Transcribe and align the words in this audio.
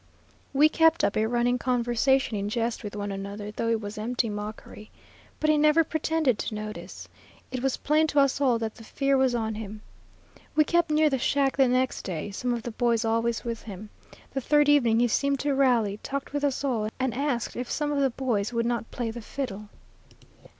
We 0.51 0.67
kept 0.67 1.03
up 1.03 1.15
a 1.15 1.27
running 1.27 1.59
conversation 1.59 2.35
in 2.35 2.49
jest 2.49 2.83
with 2.83 2.95
one 2.95 3.11
another, 3.11 3.51
though 3.51 3.67
it 3.69 3.81
was 3.81 3.99
empty 3.99 4.29
mockery. 4.29 4.89
But 5.39 5.51
he 5.51 5.59
never 5.59 5.83
pretended 5.83 6.39
to 6.39 6.55
notice. 6.55 7.07
It 7.51 7.61
was 7.61 7.77
plain 7.77 8.07
to 8.07 8.19
us 8.19 8.41
all 8.41 8.57
that 8.57 8.73
the 8.73 8.83
fear 8.83 9.15
was 9.15 9.35
on 9.35 9.53
him. 9.53 9.81
We 10.55 10.63
kept 10.63 10.89
near 10.89 11.07
the 11.11 11.19
shack 11.19 11.55
the 11.55 11.67
next 11.67 12.01
day, 12.01 12.31
some 12.31 12.51
of 12.51 12.63
the 12.63 12.71
boys 12.71 13.05
always 13.05 13.43
with 13.45 13.61
him. 13.61 13.91
The 14.33 14.41
third 14.41 14.67
evening 14.69 14.99
he 15.01 15.07
seemed 15.07 15.39
to 15.41 15.53
rally, 15.53 15.97
talked 16.01 16.33
with 16.33 16.43
us 16.43 16.63
all, 16.63 16.89
and 16.99 17.13
asked 17.13 17.55
if 17.55 17.69
some 17.69 17.91
of 17.91 17.99
the 18.01 18.09
boys 18.09 18.51
would 18.51 18.65
not 18.65 18.89
play 18.89 19.11
the 19.11 19.21
fiddle. 19.21 19.69